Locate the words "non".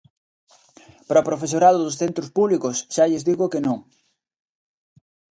3.67-3.79